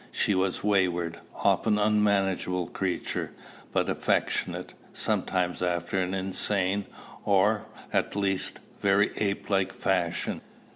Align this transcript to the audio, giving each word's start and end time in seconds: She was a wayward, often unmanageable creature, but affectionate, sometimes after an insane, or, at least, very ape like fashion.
She 0.11 0.33
was 0.33 0.63
a 0.63 0.65
wayward, 0.65 1.19
often 1.35 1.77
unmanageable 1.77 2.69
creature, 2.69 3.33
but 3.71 3.87
affectionate, 3.87 4.73
sometimes 4.93 5.61
after 5.61 5.99
an 6.01 6.15
insane, 6.15 6.85
or, 7.23 7.67
at 7.93 8.15
least, 8.15 8.57
very 8.79 9.11
ape 9.17 9.51
like 9.51 9.71
fashion. 9.71 10.41